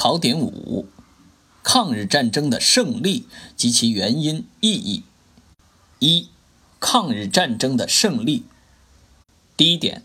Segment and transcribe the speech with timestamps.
[0.00, 0.86] 考点五：
[1.64, 5.02] 抗日战争的胜利及其原因、意义。
[5.98, 6.28] 一、
[6.78, 8.44] 抗日战争的胜利。
[9.56, 10.04] 第一点，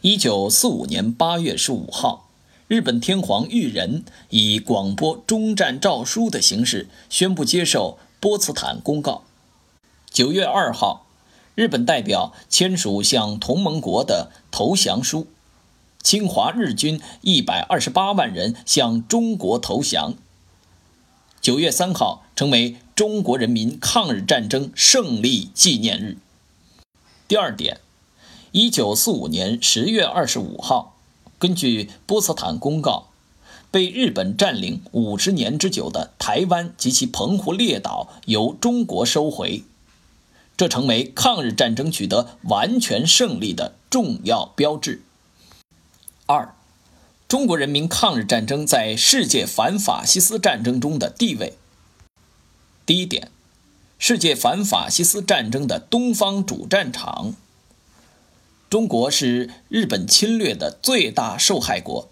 [0.00, 2.30] 一九四五年八月十五号，
[2.66, 9.24] 日本天皇裕仁以广播终战诏书的形式宣布接受波茨坦公告。
[10.10, 11.04] 九月二号，
[11.54, 15.26] 日本代表签署向同盟国的投降书。
[16.06, 20.14] 侵华日军一百二十八万人向中国投降。
[21.40, 26.18] 九月三号成为中国人民抗日战争胜利纪念日。
[27.26, 27.80] 第二点，
[28.52, 30.94] 一九四五年十月二十五号，
[31.40, 33.08] 根据波茨坦公告，
[33.72, 39.64] 被日本占领五十年之久的台湾及其澎湖列岛由中国收回，
[40.56, 45.02] 这成为抗日战争取得完全胜利的重要标志。
[46.28, 46.56] 二，
[47.28, 51.56] 中国人民抗日战争在世界反法西斯战争中的地位。
[52.84, 53.30] 第一点，
[53.96, 57.36] 世界反法西斯战争的东方主战场。
[58.68, 62.10] 中国是日本侵略的最大受害国，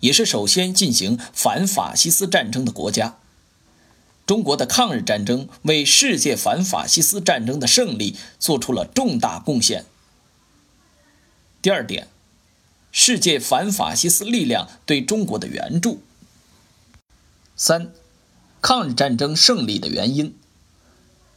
[0.00, 3.16] 也是首先进行反法西斯战争的国家。
[4.26, 9.86] 中国的抗日战争为世界反法西斯战争的胜利做出了重大贡献。
[11.62, 12.08] 第二点。
[12.92, 16.00] 世界反法西斯力量对中国的援助。
[17.56, 17.92] 三，
[18.60, 20.34] 抗日战争胜利的原因。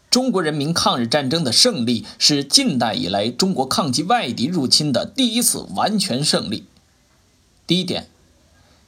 [0.10, 6.66] 中国人民抗日战争的胜利是近代以来中国抗击外敌入侵的第一次完全胜利。
[7.66, 8.08] 第一点，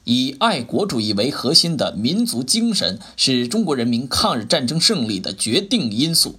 [0.04, 6.38] 以爱国主义为核心的民族精神是中国人民抗日战争胜利的决定因素。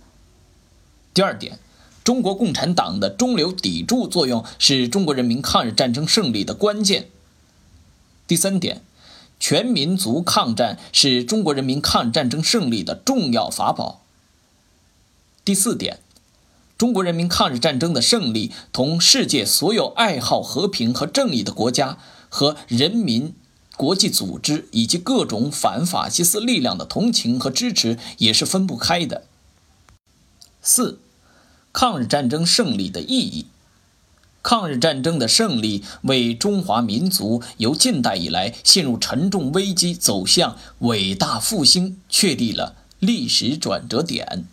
[1.14, 1.60] 第二点。
[2.08, 7.10] 中国共产党的中流砥柱作用是中国人民抗日战争胜利的关键。
[8.26, 8.82] 第三点，
[9.42, 14.04] 全民族抗战是中国人民抗日战争胜利的重要法宝。
[15.44, 16.00] 第四点，
[16.78, 21.98] 中国人民抗日战争的胜利同世界所有爱好和平和正义的国家
[22.30, 23.36] 和人民、
[23.76, 29.26] 国际组织以及各种反法西斯力量的同情和支持也是分不开的。
[30.62, 31.02] 四。
[31.80, 33.46] 抗日战争胜利的意义。
[34.42, 44.48] 抗日战争的胜利为中华民族由近代以来陷入沉重危机走向伟大复兴确立了历史转折点。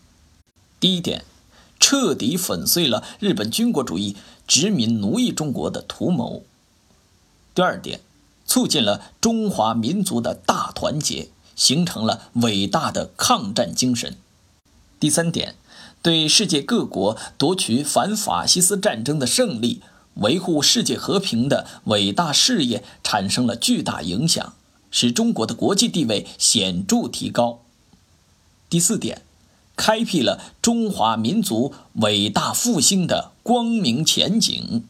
[0.79, 1.25] 第一点，
[1.81, 6.43] 彻底粉碎了日本军国主义殖民奴役中国的图谋。
[7.55, 8.01] 第二点，
[8.45, 14.19] 促进了中华民族的大团结，形成了伟大的抗战精神。
[15.01, 15.55] 第三点。
[16.05, 19.81] 对世界各国夺取反法西斯战争的胜利、
[20.17, 24.53] 维护世界和平的伟大事业产生了巨大影响，
[24.91, 27.61] 使中国的国际地位显著提高。
[28.69, 29.23] 第四点，
[29.77, 34.85] 开辟了中华民族伟大复兴的光明前景。